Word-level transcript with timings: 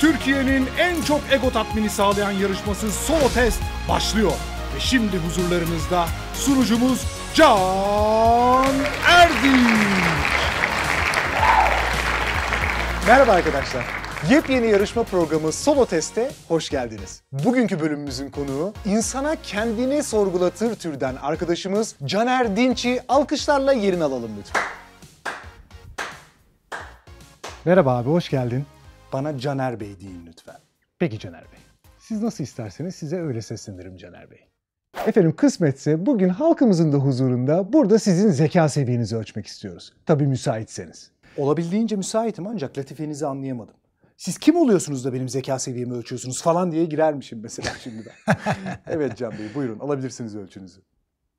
Türkiye'nin 0.00 0.68
en 0.78 1.02
çok 1.02 1.20
ego 1.32 1.50
tatmini 1.50 1.90
sağlayan 1.90 2.30
yarışması 2.30 2.92
Solo 2.92 3.28
Test 3.34 3.60
başlıyor. 3.88 4.32
Ve 4.76 4.80
şimdi 4.80 5.16
huzurlarınızda 5.18 6.06
sunucumuz 6.34 7.06
Can 7.34 8.74
Erdinç. 9.06 9.68
Merhaba 13.06 13.32
arkadaşlar. 13.32 13.84
Yepyeni 14.30 14.66
yarışma 14.66 15.02
programı 15.02 15.52
Solo 15.52 15.86
Test'e 15.86 16.30
hoş 16.48 16.70
geldiniz. 16.70 17.22
Bugünkü 17.32 17.80
bölümümüzün 17.80 18.30
konuğu 18.30 18.72
insana 18.84 19.36
kendini 19.42 20.02
sorgulatır 20.02 20.74
türden 20.74 21.16
arkadaşımız 21.16 21.94
Caner 22.04 22.56
Dinç'i 22.56 23.00
alkışlarla 23.08 23.72
yerini 23.72 24.04
alalım 24.04 24.30
lütfen. 24.38 24.62
Merhaba 27.64 27.96
abi, 27.96 28.08
hoş 28.10 28.28
geldin. 28.28 28.66
Bana 29.12 29.38
Caner 29.38 29.80
Bey 29.80 30.00
deyin 30.00 30.26
lütfen. 30.26 30.56
Peki 30.98 31.18
Caner 31.18 31.42
Bey. 31.44 31.58
Siz 31.98 32.22
nasıl 32.22 32.44
isterseniz 32.44 32.94
size 32.94 33.20
öyle 33.20 33.42
seslenirim 33.42 33.96
Caner 33.96 34.30
Bey. 34.30 34.38
Efendim 35.06 35.36
kısmetse 35.36 36.06
bugün 36.06 36.28
halkımızın 36.28 36.92
da 36.92 36.96
huzurunda 36.96 37.72
burada 37.72 37.98
sizin 37.98 38.30
zeka 38.30 38.68
seviyenizi 38.68 39.16
ölçmek 39.16 39.46
istiyoruz. 39.46 39.92
Tabii 40.06 40.26
müsaitseniz. 40.26 41.10
Olabildiğince 41.36 41.96
müsaitim 41.96 42.46
ancak 42.46 42.78
latifenizi 42.78 43.26
anlayamadım. 43.26 43.74
Siz 44.16 44.38
kim 44.38 44.56
oluyorsunuz 44.56 45.04
da 45.04 45.12
benim 45.12 45.28
zeka 45.28 45.58
seviyemi 45.58 45.94
ölçüyorsunuz 45.94 46.42
falan 46.42 46.72
diye 46.72 46.84
girermişim 46.84 47.40
mesela 47.42 47.70
şimdiden. 47.84 48.12
evet 48.86 49.16
Can 49.16 49.32
Bey 49.32 49.54
buyurun 49.54 49.78
alabilirsiniz 49.78 50.36
ölçünüzü. 50.36 50.80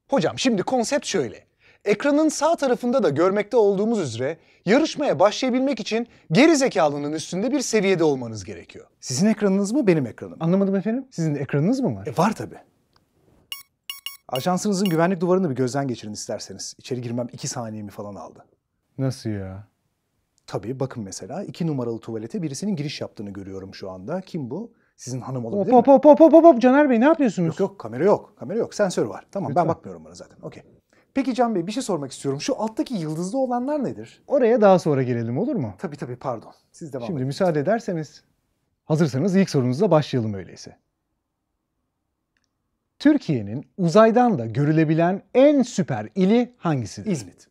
Hocam 0.09 0.39
şimdi 0.39 0.63
konsept 0.63 1.05
şöyle. 1.05 1.48
Ekranın 1.85 2.29
sağ 2.29 2.55
tarafında 2.55 3.03
da 3.03 3.09
görmekte 3.09 3.57
olduğumuz 3.57 3.99
üzere 3.99 4.37
yarışmaya 4.65 5.19
başlayabilmek 5.19 5.79
için 5.79 6.07
geri 6.31 6.55
zekalının 6.55 7.13
üstünde 7.13 7.51
bir 7.51 7.59
seviyede 7.61 8.03
olmanız 8.03 8.43
gerekiyor. 8.43 8.87
Sizin 8.99 9.27
ekranınız 9.27 9.71
mı 9.71 9.87
benim 9.87 10.05
ekranım? 10.07 10.37
Anlamadım 10.39 10.75
efendim. 10.75 11.07
Sizin 11.11 11.35
ekranınız 11.35 11.79
mı 11.79 11.95
var? 11.95 12.07
E, 12.07 12.17
var 12.17 12.35
tabii. 12.35 12.57
Ajansınızın 14.27 14.89
güvenlik 14.89 15.21
duvarını 15.21 15.49
bir 15.49 15.55
gözden 15.55 15.87
geçirin 15.87 16.13
isterseniz. 16.13 16.75
İçeri 16.77 17.01
girmem 17.01 17.27
iki 17.33 17.47
saniyemi 17.47 17.91
falan 17.91 18.15
aldı. 18.15 18.45
Nasıl 18.97 19.29
ya? 19.29 19.67
Tabii 20.47 20.79
bakın 20.79 21.03
mesela 21.03 21.43
iki 21.43 21.67
numaralı 21.67 21.99
tuvalete 21.99 22.41
birisinin 22.41 22.75
giriş 22.75 23.01
yaptığını 23.01 23.29
görüyorum 23.29 23.73
şu 23.75 23.91
anda. 23.91 24.21
Kim 24.21 24.51
bu? 24.51 24.73
Sizin 24.97 25.21
hanım 25.21 25.45
olabilir 25.45 25.73
hop 25.73 25.87
mi? 25.87 25.93
hop 25.93 26.05
hop 26.05 26.19
hop 26.19 26.33
hop 26.33 26.43
hop 26.43 26.61
Caner 26.61 26.89
Bey 26.89 26.99
ne 26.99 27.05
yapıyorsunuz? 27.05 27.47
Yok 27.47 27.59
yok 27.59 27.79
kamera 27.79 28.03
yok. 28.03 28.33
Kamera 28.39 28.57
yok. 28.59 28.73
Sensör 28.73 29.05
var. 29.05 29.25
Tamam 29.31 29.49
Lütfen. 29.49 29.63
ben 29.63 29.69
bakmıyorum 29.75 30.05
bana 30.05 30.13
zaten. 30.15 30.37
Okey. 30.41 30.63
Peki 31.19 31.33
Can 31.33 31.55
Bey 31.55 31.67
bir 31.67 31.71
şey 31.71 31.83
sormak 31.83 32.11
istiyorum. 32.11 32.41
Şu 32.41 32.61
alttaki 32.61 32.93
yıldızlı 32.93 33.37
olanlar 33.37 33.83
nedir? 33.83 34.23
Oraya 34.27 34.61
daha 34.61 34.79
sonra 34.79 35.03
gelelim 35.03 35.37
olur 35.37 35.55
mu? 35.55 35.73
Tabii 35.77 35.97
tabii 35.97 36.15
pardon. 36.15 36.53
Siz 36.71 36.93
devam 36.93 37.05
Şimdi 37.07 37.17
edin. 37.17 37.27
müsaade 37.27 37.59
ederseniz. 37.59 38.23
Hazırsanız 38.85 39.35
ilk 39.35 39.49
sorunuzla 39.49 39.91
başlayalım 39.91 40.33
öyleyse. 40.33 40.77
Türkiye'nin 42.99 43.65
uzaydan 43.77 44.37
da 44.39 44.45
görülebilen 44.45 45.21
en 45.33 45.61
süper 45.61 46.09
ili 46.15 46.53
hangisidir? 46.57 47.11
İzmit. 47.11 47.47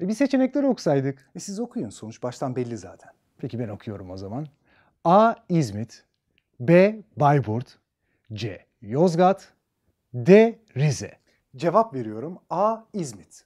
E 0.00 0.08
bir 0.08 0.14
seçenekleri 0.14 0.66
okusaydık. 0.66 1.30
E 1.34 1.40
siz 1.40 1.60
okuyun 1.60 1.90
sonuç 1.90 2.22
baştan 2.22 2.56
belli 2.56 2.76
zaten. 2.76 3.10
Peki 3.38 3.58
ben 3.58 3.68
okuyorum 3.68 4.10
o 4.10 4.16
zaman. 4.16 4.46
A. 5.04 5.34
İzmit 5.48 6.04
B. 6.60 6.96
Bayburt 7.16 7.78
C. 8.32 8.66
Yozgat 8.82 9.52
D. 10.14 10.58
Rize 10.76 11.12
Cevap 11.56 11.94
veriyorum. 11.94 12.38
A. 12.50 12.76
İzmit. 12.92 13.44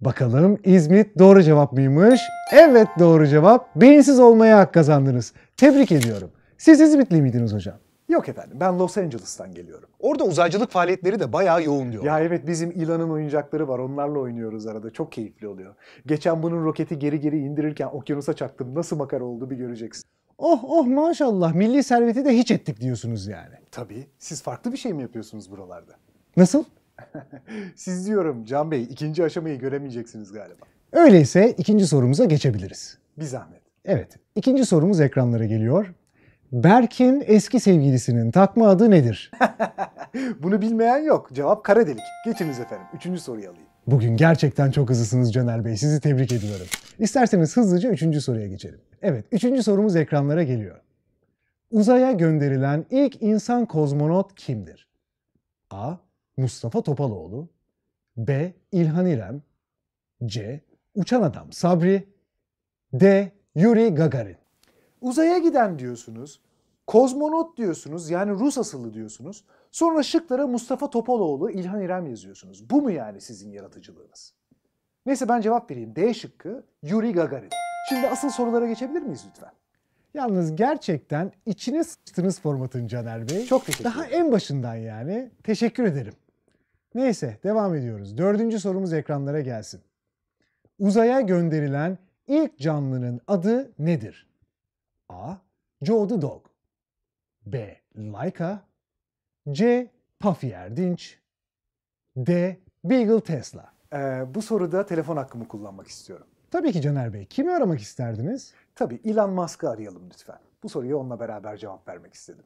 Bakalım 0.00 0.58
İzmit 0.64 1.18
doğru 1.18 1.42
cevap 1.42 1.72
mıymış? 1.72 2.20
Evet 2.52 2.88
doğru 2.98 3.26
cevap. 3.26 3.76
Beyinsiz 3.76 4.20
olmaya 4.20 4.58
hak 4.58 4.74
kazandınız. 4.74 5.32
Tebrik 5.56 5.92
ediyorum. 5.92 6.30
Siz 6.58 6.80
İzmitli 6.80 7.22
miydiniz 7.22 7.54
hocam? 7.54 7.76
Yok 8.08 8.28
efendim 8.28 8.56
ben 8.60 8.78
Los 8.78 8.98
Angeles'tan 8.98 9.54
geliyorum. 9.54 9.88
Orada 10.00 10.24
uzaycılık 10.24 10.70
faaliyetleri 10.70 11.20
de 11.20 11.32
bayağı 11.32 11.64
yoğun 11.64 11.92
diyor. 11.92 12.04
Ya 12.04 12.20
evet 12.20 12.46
bizim 12.46 12.70
Elon'un 12.70 13.10
oyuncakları 13.10 13.68
var 13.68 13.78
onlarla 13.78 14.18
oynuyoruz 14.18 14.66
arada 14.66 14.90
çok 14.90 15.12
keyifli 15.12 15.48
oluyor. 15.48 15.74
Geçen 16.06 16.42
bunun 16.42 16.64
roketi 16.64 16.98
geri 16.98 17.20
geri 17.20 17.38
indirirken 17.38 17.86
okyanusa 17.86 18.32
çaktım 18.32 18.74
nasıl 18.74 18.96
makara 18.96 19.24
oldu 19.24 19.50
bir 19.50 19.56
göreceksin. 19.56 20.04
Oh 20.38 20.64
oh 20.64 20.86
maşallah 20.86 21.52
milli 21.52 21.82
serveti 21.82 22.24
de 22.24 22.36
hiç 22.38 22.50
ettik 22.50 22.80
diyorsunuz 22.80 23.26
yani. 23.26 23.54
Tabii 23.70 24.06
siz 24.18 24.42
farklı 24.42 24.72
bir 24.72 24.76
şey 24.76 24.92
mi 24.92 25.02
yapıyorsunuz 25.02 25.50
buralarda? 25.50 25.92
Nasıl? 26.36 26.64
Siz 27.76 28.06
diyorum 28.06 28.44
Can 28.44 28.70
Bey 28.70 28.82
ikinci 28.82 29.24
aşamayı 29.24 29.58
göremeyeceksiniz 29.58 30.32
galiba. 30.32 30.64
Öyleyse 30.92 31.54
ikinci 31.58 31.86
sorumuza 31.86 32.24
geçebiliriz. 32.24 32.98
Bir 33.18 33.24
zahmet. 33.24 33.62
Evet, 33.84 34.16
ikinci 34.34 34.64
sorumuz 34.64 35.00
ekranlara 35.00 35.44
geliyor. 35.44 35.94
Berk'in 36.52 37.24
eski 37.26 37.60
sevgilisinin 37.60 38.30
takma 38.30 38.68
adı 38.68 38.90
nedir? 38.90 39.30
Bunu 40.42 40.62
bilmeyen 40.62 40.98
yok. 40.98 41.28
Cevap 41.32 41.64
kara 41.64 41.86
delik. 41.86 42.02
Geçiniz 42.24 42.60
efendim. 42.60 42.86
Üçüncü 42.94 43.20
soruyu 43.20 43.48
alayım. 43.48 43.66
Bugün 43.86 44.16
gerçekten 44.16 44.70
çok 44.70 44.90
hızlısınız 44.90 45.32
Caner 45.32 45.64
Bey. 45.64 45.76
Sizi 45.76 46.00
tebrik 46.00 46.32
ediyorum. 46.32 46.66
İsterseniz 46.98 47.56
hızlıca 47.56 47.90
üçüncü 47.90 48.20
soruya 48.20 48.46
geçelim. 48.46 48.80
Evet, 49.02 49.24
üçüncü 49.32 49.62
sorumuz 49.62 49.96
ekranlara 49.96 50.42
geliyor. 50.42 50.80
Uzaya 51.70 52.12
gönderilen 52.12 52.86
ilk 52.90 53.22
insan 53.22 53.66
kozmonot 53.66 54.34
kimdir? 54.34 54.88
A. 55.70 55.94
Mustafa 56.36 56.82
Topaloğlu 56.82 57.48
B. 58.16 58.54
İlhan 58.72 59.06
İrem 59.06 59.42
C. 60.26 60.60
Uçan 60.94 61.22
Adam 61.22 61.52
Sabri 61.52 62.08
D. 62.92 63.32
Yuri 63.54 63.94
Gagarin 63.94 64.36
Uzaya 65.00 65.38
giden 65.38 65.78
diyorsunuz. 65.78 66.40
Kozmonot 66.86 67.56
diyorsunuz. 67.56 68.10
Yani 68.10 68.30
Rus 68.30 68.58
asıllı 68.58 68.94
diyorsunuz. 68.94 69.44
Sonra 69.70 70.02
şıklara 70.02 70.46
Mustafa 70.46 70.90
Topaloğlu, 70.90 71.50
İlhan 71.50 71.80
İrem 71.80 72.06
yazıyorsunuz. 72.06 72.70
Bu 72.70 72.82
mu 72.82 72.90
yani 72.90 73.20
sizin 73.20 73.50
yaratıcılığınız? 73.50 74.34
Neyse 75.06 75.28
ben 75.28 75.40
cevap 75.40 75.70
vereyim. 75.70 75.96
D 75.96 76.14
şıkkı 76.14 76.66
Yuri 76.82 77.12
Gagarin. 77.12 77.50
Şimdi 77.88 78.08
asıl 78.08 78.30
sorulara 78.30 78.66
geçebilir 78.66 79.02
miyiz 79.02 79.24
lütfen? 79.30 79.50
Yalnız 80.14 80.56
gerçekten 80.56 81.32
içine 81.46 81.84
sıçtınız 81.84 82.40
formatın 82.40 82.86
Caner 82.86 83.28
Bey. 83.28 83.46
Çok 83.46 83.66
teşekkür 83.66 83.84
Daha 83.84 84.06
ederim. 84.06 84.26
en 84.26 84.32
başından 84.32 84.74
yani. 84.74 85.30
Teşekkür 85.44 85.84
ederim. 85.84 86.14
Neyse 86.96 87.38
devam 87.44 87.74
ediyoruz. 87.74 88.18
Dördüncü 88.18 88.60
sorumuz 88.60 88.92
ekranlara 88.92 89.40
gelsin. 89.40 89.80
Uzaya 90.78 91.20
gönderilen 91.20 91.98
ilk 92.26 92.58
canlının 92.58 93.20
adı 93.26 93.72
nedir? 93.78 94.26
A. 95.08 95.34
Joe 95.82 96.08
the 96.08 96.22
Dog 96.22 96.46
B. 97.46 97.80
Laika 97.96 98.62
C. 99.52 99.90
Puffy 100.20 100.52
Erdinç 100.52 101.18
D. 102.16 102.56
Beagle 102.84 103.20
Tesla 103.20 103.72
Ee, 103.92 104.24
bu 104.34 104.42
soruda 104.42 104.86
telefon 104.86 105.16
hakkımı 105.16 105.48
kullanmak 105.48 105.86
istiyorum. 105.88 106.26
Tabii 106.50 106.72
ki 106.72 106.80
Caner 106.80 107.12
Bey. 107.12 107.26
Kimi 107.26 107.52
aramak 107.52 107.80
isterdiniz? 107.80 108.54
Tabii 108.74 109.00
Elon 109.04 109.30
Musk'ı 109.30 109.70
arayalım 109.70 110.02
lütfen. 110.12 110.38
Bu 110.62 110.68
soruya 110.68 110.96
onunla 110.96 111.20
beraber 111.20 111.56
cevap 111.56 111.88
vermek 111.88 112.14
istedim. 112.14 112.44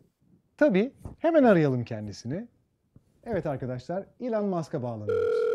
Tabii. 0.57 0.93
Hemen 1.19 1.45
arayalım 1.45 1.85
kendisini. 1.85 2.49
Evet 3.25 3.47
arkadaşlar, 3.47 4.05
Elon 4.21 4.45
Musk'a 4.45 4.83
bağlanıyoruz. 4.83 5.51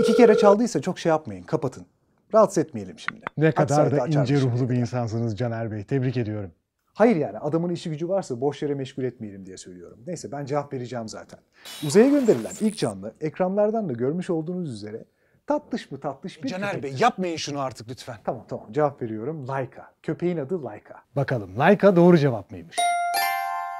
İki 0.00 0.14
kere 0.14 0.36
çaldıysa 0.36 0.80
çok 0.80 0.98
şey 0.98 1.10
yapmayın, 1.10 1.42
kapatın. 1.42 1.86
Rahatsız 2.34 2.58
etmeyelim 2.58 2.98
şimdi. 2.98 3.20
Ne 3.36 3.52
kadar 3.52 3.90
da 3.90 4.06
ince 4.06 4.26
şimdi. 4.26 4.42
ruhlu 4.42 4.70
bir 4.70 4.76
insansınız 4.76 5.36
Caner 5.36 5.72
Bey. 5.72 5.84
Tebrik 5.84 6.16
ediyorum. 6.16 6.50
Hayır 6.94 7.16
yani 7.16 7.38
adamın 7.38 7.70
işi 7.70 7.90
gücü 7.90 8.08
varsa 8.08 8.40
boş 8.40 8.62
yere 8.62 8.74
meşgul 8.74 9.04
etmeyelim 9.04 9.46
diye 9.46 9.56
söylüyorum. 9.56 9.98
Neyse 10.06 10.32
ben 10.32 10.44
cevap 10.44 10.72
vereceğim 10.72 11.08
zaten. 11.08 11.38
Uzaya 11.86 12.08
gönderilen 12.08 12.52
ilk 12.60 12.78
canlı 12.78 13.14
ekranlardan 13.20 13.88
da 13.88 13.92
görmüş 13.92 14.30
olduğunuz 14.30 14.74
üzere 14.74 15.04
tatlış 15.46 15.90
mı 15.90 16.00
tatlış 16.00 16.42
bir 16.42 16.48
köpek. 16.72 17.00
yapmayın 17.00 17.36
şunu 17.36 17.60
artık 17.60 17.88
lütfen. 17.88 18.16
Tamam 18.24 18.44
tamam 18.48 18.72
cevap 18.72 19.02
veriyorum. 19.02 19.48
Laika. 19.48 19.92
Köpeğin 20.02 20.36
adı 20.36 20.64
Laika. 20.64 21.02
Bakalım 21.16 21.58
Laika 21.58 21.96
doğru 21.96 22.18
cevap 22.18 22.50
mıymış? 22.50 22.76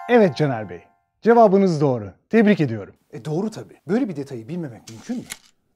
Evet 0.08 0.36
Caner 0.36 0.68
Bey. 0.68 0.82
Cevabınız 1.22 1.80
doğru. 1.80 2.12
Tebrik 2.30 2.60
ediyorum. 2.60 2.94
E 3.10 3.24
doğru 3.24 3.50
tabii. 3.50 3.80
Böyle 3.88 4.08
bir 4.08 4.16
detayı 4.16 4.48
bilmemek 4.48 4.90
mümkün 4.90 5.16
mü? 5.16 5.24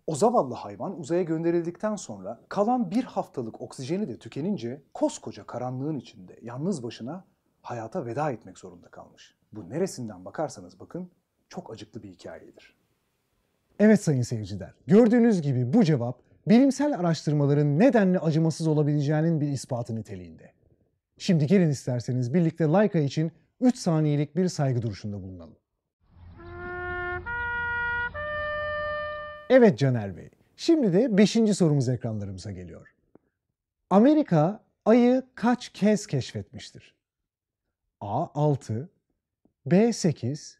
O 0.06 0.14
zavallı 0.14 0.54
hayvan 0.54 1.00
uzaya 1.00 1.22
gönderildikten 1.22 1.96
sonra 1.96 2.40
kalan 2.48 2.90
bir 2.90 3.04
haftalık 3.04 3.60
oksijeni 3.60 4.08
de 4.08 4.18
tükenince 4.18 4.82
koskoca 4.94 5.46
karanlığın 5.46 5.98
içinde 5.98 6.38
yalnız 6.42 6.82
başına 6.82 7.24
hayata 7.62 8.06
veda 8.06 8.30
etmek 8.30 8.58
zorunda 8.58 8.88
kalmış. 8.88 9.34
Bu 9.52 9.70
neresinden 9.70 10.24
bakarsanız 10.24 10.80
bakın 10.80 11.10
çok 11.48 11.72
acıklı 11.72 12.02
bir 12.02 12.08
hikayedir. 12.08 12.75
Evet 13.78 14.02
sayın 14.02 14.22
seyirciler. 14.22 14.74
Gördüğünüz 14.86 15.42
gibi 15.42 15.72
bu 15.72 15.84
cevap 15.84 16.20
bilimsel 16.46 16.98
araştırmaların 16.98 17.78
nedenle 17.78 18.18
acımasız 18.18 18.66
olabileceğinin 18.66 19.40
bir 19.40 19.48
ispatı 19.48 19.96
niteliğinde. 19.96 20.52
Şimdi 21.18 21.46
gelin 21.46 21.70
isterseniz 21.70 22.34
birlikte 22.34 22.64
Laika 22.64 22.98
için 22.98 23.32
3 23.60 23.76
saniyelik 23.76 24.36
bir 24.36 24.48
saygı 24.48 24.82
duruşunda 24.82 25.22
bulunalım. 25.22 25.56
Evet 29.50 29.78
Caner 29.78 30.16
Bey. 30.16 30.30
Şimdi 30.56 30.92
de 30.92 31.16
5. 31.16 31.32
sorumuz 31.32 31.88
ekranlarımıza 31.88 32.52
geliyor. 32.52 32.94
Amerika 33.90 34.60
ayı 34.84 35.22
kaç 35.34 35.68
kez 35.68 36.06
keşfetmiştir? 36.06 36.94
A 38.00 38.26
6, 38.34 38.88
B 39.66 39.92
8, 39.92 40.58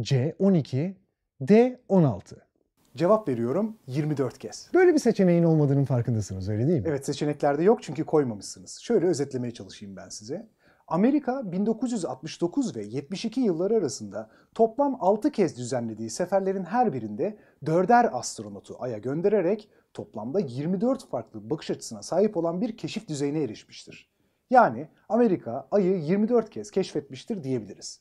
C 0.00 0.36
12, 0.38 0.96
D 1.40 1.80
16. 1.88 2.51
Cevap 2.96 3.28
veriyorum 3.28 3.76
24 3.86 4.38
kez. 4.38 4.70
Böyle 4.74 4.94
bir 4.94 4.98
seçeneğin 4.98 5.44
olmadığının 5.44 5.84
farkındasınız 5.84 6.48
öyle 6.48 6.66
değil 6.66 6.80
mi? 6.80 6.88
Evet 6.88 7.06
seçeneklerde 7.06 7.62
yok 7.62 7.82
çünkü 7.82 8.04
koymamışsınız. 8.04 8.78
Şöyle 8.78 9.06
özetlemeye 9.06 9.54
çalışayım 9.54 9.96
ben 9.96 10.08
size. 10.08 10.48
Amerika 10.88 11.52
1969 11.52 12.76
ve 12.76 12.84
72 12.84 13.40
yılları 13.40 13.76
arasında 13.76 14.30
toplam 14.54 14.96
6 15.00 15.30
kez 15.30 15.56
düzenlediği 15.56 16.10
seferlerin 16.10 16.64
her 16.64 16.92
birinde 16.92 17.38
dörder 17.66 18.10
astronotu 18.12 18.76
Ay'a 18.78 18.98
göndererek 18.98 19.68
toplamda 19.94 20.40
24 20.40 21.08
farklı 21.08 21.50
bakış 21.50 21.70
açısına 21.70 22.02
sahip 22.02 22.36
olan 22.36 22.60
bir 22.60 22.76
keşif 22.76 23.08
düzeyine 23.08 23.42
erişmiştir. 23.42 24.10
Yani 24.50 24.88
Amerika 25.08 25.68
Ay'ı 25.70 25.96
24 25.96 26.50
kez 26.50 26.70
keşfetmiştir 26.70 27.44
diyebiliriz. 27.44 28.00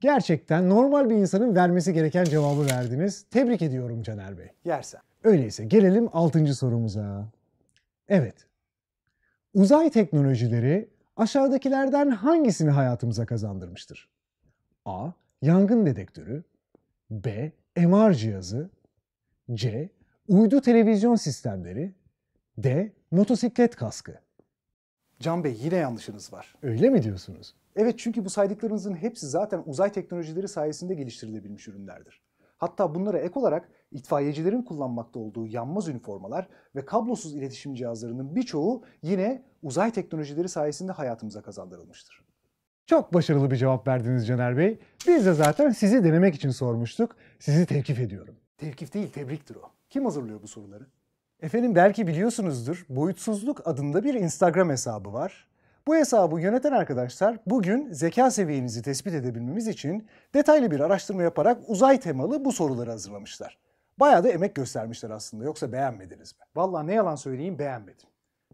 Gerçekten 0.00 0.68
normal 0.70 1.10
bir 1.10 1.14
insanın 1.14 1.56
vermesi 1.56 1.92
gereken 1.92 2.24
cevabı 2.24 2.66
verdiniz. 2.66 3.22
Tebrik 3.30 3.62
ediyorum 3.62 4.02
Caner 4.02 4.38
Bey. 4.38 4.48
Yersen. 4.64 5.00
Öyleyse 5.24 5.64
gelelim 5.64 6.08
6. 6.12 6.54
sorumuza. 6.54 7.28
Evet. 8.08 8.34
Uzay 9.54 9.90
teknolojileri 9.90 10.88
aşağıdakilerden 11.16 12.10
hangisini 12.10 12.70
hayatımıza 12.70 13.26
kazandırmıştır? 13.26 14.08
A. 14.84 15.10
Yangın 15.42 15.86
dedektörü 15.86 16.44
B. 17.10 17.52
MR 17.76 18.14
cihazı 18.14 18.70
C. 19.54 19.88
Uydu 20.28 20.60
televizyon 20.60 21.14
sistemleri 21.14 21.94
D. 22.58 22.92
Motosiklet 23.10 23.76
kaskı. 23.76 24.14
Can 25.20 25.44
Bey 25.44 25.56
yine 25.60 25.76
yanlışınız 25.76 26.32
var. 26.32 26.54
Öyle 26.62 26.90
mi 26.90 27.02
diyorsunuz? 27.02 27.54
Evet 27.76 27.98
çünkü 27.98 28.24
bu 28.24 28.30
saydıklarınızın 28.30 28.94
hepsi 28.94 29.26
zaten 29.26 29.62
uzay 29.66 29.92
teknolojileri 29.92 30.48
sayesinde 30.48 30.94
geliştirilebilmiş 30.94 31.68
ürünlerdir. 31.68 32.22
Hatta 32.58 32.94
bunlara 32.94 33.18
ek 33.18 33.40
olarak 33.40 33.68
itfaiyecilerin 33.92 34.62
kullanmakta 34.62 35.18
olduğu 35.18 35.46
yanmaz 35.46 35.88
üniformalar 35.88 36.48
ve 36.76 36.84
kablosuz 36.84 37.34
iletişim 37.34 37.74
cihazlarının 37.74 38.36
birçoğu 38.36 38.84
yine 39.02 39.42
uzay 39.62 39.90
teknolojileri 39.90 40.48
sayesinde 40.48 40.92
hayatımıza 40.92 41.42
kazandırılmıştır. 41.42 42.24
Çok 42.86 43.14
başarılı 43.14 43.50
bir 43.50 43.56
cevap 43.56 43.88
verdiniz 43.88 44.26
Caner 44.26 44.56
Bey. 44.56 44.78
Biz 45.08 45.26
de 45.26 45.32
zaten 45.32 45.70
sizi 45.70 46.04
denemek 46.04 46.34
için 46.34 46.50
sormuştuk. 46.50 47.16
Sizi 47.38 47.66
tevkif 47.66 48.00
ediyorum. 48.00 48.36
Tevkif 48.58 48.94
değil, 48.94 49.10
tebriktir 49.10 49.56
o. 49.56 49.72
Kim 49.90 50.04
hazırlıyor 50.04 50.42
bu 50.42 50.48
soruları? 50.48 50.86
Efendim 51.40 51.74
belki 51.74 52.06
biliyorsunuzdur. 52.06 52.86
Boyutsuzluk 52.88 53.68
adında 53.68 54.04
bir 54.04 54.14
Instagram 54.14 54.70
hesabı 54.70 55.12
var. 55.12 55.49
Bu 55.86 55.96
hesabı 55.96 56.40
yöneten 56.40 56.72
arkadaşlar 56.72 57.38
bugün 57.46 57.92
zeka 57.92 58.30
seviyenizi 58.30 58.82
tespit 58.82 59.14
edebilmemiz 59.14 59.68
için 59.68 60.06
detaylı 60.34 60.70
bir 60.70 60.80
araştırma 60.80 61.22
yaparak 61.22 61.58
uzay 61.66 62.00
temalı 62.00 62.44
bu 62.44 62.52
soruları 62.52 62.90
hazırlamışlar. 62.90 63.58
Bayağı 64.00 64.24
da 64.24 64.28
emek 64.28 64.54
göstermişler 64.54 65.10
aslında 65.10 65.44
yoksa 65.44 65.72
beğenmediniz 65.72 66.32
mi? 66.32 66.44
Vallahi 66.56 66.86
ne 66.86 66.94
yalan 66.94 67.14
söyleyeyim 67.14 67.58
beğenmedim. 67.58 68.08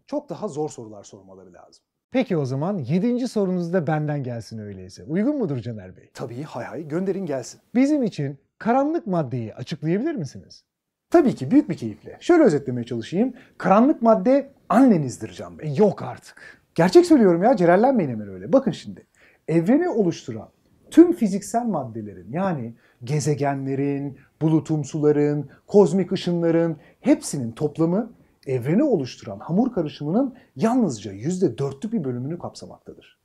Çok 0.07 0.29
daha 0.29 0.47
zor 0.47 0.69
sorular 0.69 1.03
sormaları 1.03 1.53
lazım. 1.53 1.83
Peki 2.11 2.37
o 2.37 2.45
zaman 2.45 2.77
7. 2.77 3.27
sorunuz 3.27 3.73
da 3.73 3.87
benden 3.87 4.23
gelsin 4.23 4.59
öyleyse. 4.59 5.03
Uygun 5.03 5.37
mudur 5.37 5.57
Caner 5.57 5.97
Bey? 5.97 6.11
Tabii 6.13 6.43
hay 6.43 6.65
hay 6.65 6.87
gönderin 6.87 7.25
gelsin. 7.25 7.61
Bizim 7.75 8.03
için 8.03 8.39
karanlık 8.57 9.07
maddeyi 9.07 9.55
açıklayabilir 9.55 10.15
misiniz? 10.15 10.63
Tabii 11.09 11.35
ki 11.35 11.51
büyük 11.51 11.69
bir 11.69 11.77
keyifle. 11.77 12.17
Şöyle 12.19 12.43
özetlemeye 12.43 12.85
çalışayım. 12.85 13.33
Karanlık 13.57 14.01
madde 14.01 14.53
annenizdir 14.69 15.31
Can 15.33 15.59
Bey. 15.59 15.75
Yok 15.77 16.01
artık. 16.01 16.61
Gerçek 16.77 17.05
söylüyorum 17.05 17.43
ya 17.43 17.55
celallenmeyin 17.55 18.09
hemen 18.11 18.29
öyle. 18.29 18.53
Bakın 18.53 18.71
şimdi 18.71 19.05
evreni 19.47 19.89
oluşturan 19.89 20.49
tüm 20.91 21.13
fiziksel 21.13 21.65
maddelerin 21.65 22.31
yani 22.31 22.73
gezegenlerin, 23.03 24.17
bulutumsuların, 24.41 25.49
kozmik 25.67 26.11
ışınların 26.11 26.77
hepsinin 26.99 27.51
toplamı 27.51 28.11
evreni 28.47 28.83
oluşturan 28.83 29.39
hamur 29.39 29.73
karışımının 29.73 30.35
yalnızca 30.55 31.13
%4'lük 31.13 31.91
bir 31.91 32.03
bölümünü 32.03 32.39
kapsamaktadır. 32.39 33.17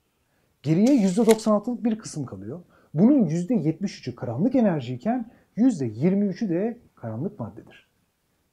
Geriye 0.63 1.09
%96'lık 1.09 1.85
bir 1.85 1.99
kısım 1.99 2.27
kalıyor. 2.27 2.61
Bunun 2.95 3.27
%73'ü 3.27 4.15
karanlık 4.15 4.55
enerjiyken 4.55 5.31
%23'ü 5.57 6.49
de 6.49 6.79
karanlık 6.95 7.41
maddedir. 7.41 7.89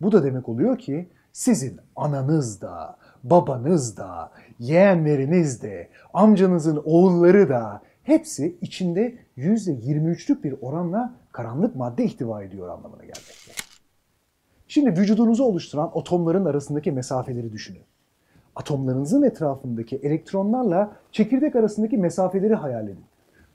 Bu 0.02 0.12
da 0.12 0.24
demek 0.24 0.50
oluyor 0.50 0.78
ki 0.78 1.10
sizin 1.32 1.80
ananız 1.96 2.62
da, 2.62 2.98
babanız 3.24 3.98
da, 3.98 4.32
yeğenleriniz 4.60 5.62
de, 5.62 5.90
amcanızın 6.14 6.82
oğulları 6.86 7.50
da 7.50 7.82
hepsi 8.04 8.58
içinde 8.62 9.18
%23'lük 9.38 10.44
bir 10.44 10.56
oranla 10.62 11.14
karanlık 11.32 11.76
madde 11.76 12.04
ihtiva 12.04 12.44
ediyor 12.44 12.70
anlamına 12.70 13.02
gelmekte. 13.02 13.52
Şimdi 14.68 15.00
vücudunuzu 15.00 15.44
oluşturan 15.44 15.92
atomların 15.96 16.46
arasındaki 16.46 16.92
mesafeleri 16.92 17.54
düşünün. 17.54 17.84
Atomlarınızın 18.56 19.24
etrafındaki 19.24 19.96
elektronlarla 19.96 20.92
çekirdek 21.12 21.56
arasındaki 21.56 21.98
mesafeleri 21.98 22.56
hayal 22.56 22.88
edin. 22.88 23.06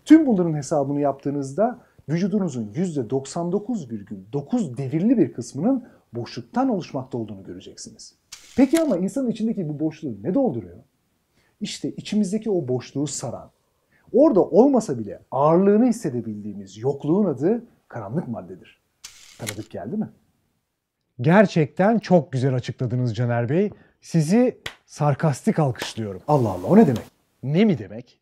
Tüm 0.05 0.27
bunların 0.27 0.55
hesabını 0.55 1.01
yaptığınızda 1.01 1.79
vücudunuzun 2.09 2.73
%99,9 2.75 4.77
devirli 4.77 5.19
bir 5.19 5.33
kısmının 5.33 5.85
boşluktan 6.13 6.69
oluşmakta 6.69 7.19
olduğunu 7.19 7.45
göreceksiniz. 7.45 8.15
Peki 8.57 8.81
ama 8.81 8.97
insanın 8.97 9.31
içindeki 9.31 9.69
bu 9.69 9.81
boşluğu 9.81 10.17
ne 10.23 10.35
dolduruyor? 10.35 10.79
İşte 11.61 11.91
içimizdeki 11.91 12.51
o 12.51 12.69
boşluğu 12.69 13.07
saran, 13.07 13.51
orada 14.13 14.43
olmasa 14.43 14.99
bile 14.99 15.21
ağırlığını 15.31 15.87
hissedebildiğimiz 15.87 16.79
yokluğun 16.79 17.25
adı 17.25 17.65
karanlık 17.89 18.29
maddedir. 18.29 18.83
Tanıdık 19.39 19.71
geldi 19.71 19.97
mi? 19.97 20.09
Gerçekten 21.21 21.99
çok 21.99 22.33
güzel 22.33 22.55
açıkladınız 22.55 23.15
Caner 23.15 23.49
Bey. 23.49 23.71
Sizi 24.01 24.59
sarkastik 24.87 25.59
alkışlıyorum. 25.59 26.23
Allah 26.29 26.49
Allah 26.49 26.67
o 26.67 26.77
ne 26.77 26.87
demek? 26.87 27.05
Ne 27.43 27.65
mi 27.65 27.79
demek? 27.79 28.21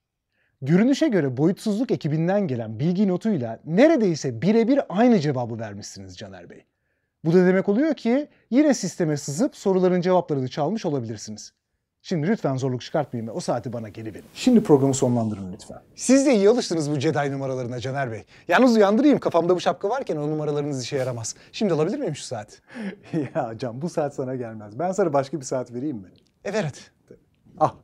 Görünüşe 0.62 1.08
göre 1.08 1.36
boyutsuzluk 1.36 1.90
ekibinden 1.90 2.46
gelen 2.46 2.78
bilgi 2.78 3.08
notuyla 3.08 3.60
neredeyse 3.64 4.42
birebir 4.42 4.80
aynı 4.88 5.18
cevabı 5.18 5.58
vermişsiniz 5.58 6.16
Caner 6.16 6.50
Bey. 6.50 6.64
Bu 7.24 7.32
da 7.32 7.46
demek 7.46 7.68
oluyor 7.68 7.94
ki 7.94 8.28
yine 8.50 8.74
sisteme 8.74 9.16
sızıp 9.16 9.56
soruların 9.56 10.00
cevaplarını 10.00 10.48
çalmış 10.48 10.86
olabilirsiniz. 10.86 11.52
Şimdi 12.04 12.26
lütfen 12.26 12.56
zorluk 12.56 12.82
çıkartmayın 12.82 13.26
ve 13.26 13.30
o 13.30 13.40
saati 13.40 13.72
bana 13.72 13.88
geri 13.88 14.14
verin. 14.14 14.24
Şimdi 14.34 14.62
programı 14.62 14.94
sonlandırın 14.94 15.52
lütfen. 15.52 15.82
Siz 15.94 16.26
de 16.26 16.34
iyi 16.34 16.48
alıştınız 16.48 16.90
bu 16.90 17.00
Jedi 17.00 17.32
numaralarına 17.32 17.80
Caner 17.80 18.12
Bey. 18.12 18.24
Yalnız 18.48 18.76
uyandırayım 18.76 19.18
kafamda 19.18 19.56
bu 19.56 19.60
şapka 19.60 19.88
varken 19.88 20.16
o 20.16 20.30
numaralarınız 20.30 20.82
işe 20.84 20.96
yaramaz. 20.96 21.34
Şimdi 21.52 21.74
alabilir 21.74 21.98
miyim 21.98 22.16
şu 22.16 22.22
saati? 22.22 22.56
ya 23.34 23.54
Can 23.58 23.82
bu 23.82 23.88
saat 23.88 24.14
sana 24.14 24.34
gelmez. 24.34 24.78
Ben 24.78 24.92
sana 24.92 25.12
başka 25.12 25.40
bir 25.40 25.44
saat 25.44 25.72
vereyim 25.72 25.96
mi? 25.96 26.08
E 26.44 26.52
ver 26.52 26.64
hadi. 26.64 26.78
Ah. 27.60 27.74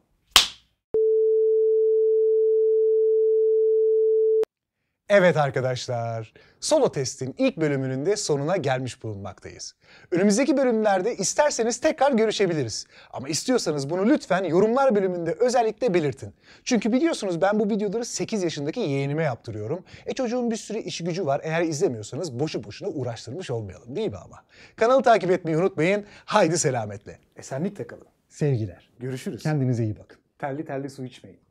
Evet 5.11 5.37
arkadaşlar, 5.37 6.33
Solo 6.61 6.93
Test'in 6.93 7.35
ilk 7.38 7.57
bölümünün 7.57 8.07
de 8.07 8.17
sonuna 8.17 8.57
gelmiş 8.57 9.03
bulunmaktayız. 9.03 9.75
Önümüzdeki 10.11 10.57
bölümlerde 10.57 11.17
isterseniz 11.17 11.81
tekrar 11.81 12.12
görüşebiliriz. 12.12 12.87
Ama 13.12 13.29
istiyorsanız 13.29 13.91
bunu 13.91 14.09
lütfen 14.09 14.45
yorumlar 14.45 14.95
bölümünde 14.97 15.33
özellikle 15.33 15.95
belirtin. 15.95 16.35
Çünkü 16.65 16.93
biliyorsunuz 16.93 17.41
ben 17.41 17.61
bu 17.61 17.71
videoları 17.71 18.05
8 18.05 18.43
yaşındaki 18.43 18.81
yeğenime 18.81 19.23
yaptırıyorum. 19.23 19.85
E 20.07 20.12
çocuğun 20.12 20.50
bir 20.50 20.57
sürü 20.57 20.79
işi 20.79 21.05
gücü 21.05 21.27
var. 21.27 21.41
Eğer 21.45 21.62
izlemiyorsanız 21.62 22.38
boşu 22.38 22.65
boşuna 22.65 22.88
uğraştırmış 22.88 23.50
olmayalım 23.50 23.97
değil 23.97 24.11
mi 24.11 24.19
ama? 24.25 24.45
Kanalı 24.77 25.03
takip 25.03 25.31
etmeyi 25.31 25.57
unutmayın. 25.57 26.05
Haydi 26.25 26.59
selametle. 26.59 27.19
Esenlikle 27.37 27.87
kalın. 27.87 28.07
Sevgiler. 28.29 28.91
Görüşürüz. 28.99 29.43
Kendinize 29.43 29.85
iyi 29.85 29.99
bakın. 29.99 30.19
Terli 30.38 30.65
terli 30.65 30.91
su 30.91 31.05
içmeyin. 31.05 31.48